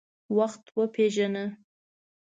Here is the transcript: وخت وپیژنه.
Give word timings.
وخت 0.37 0.63
وپیژنه. 0.77 1.45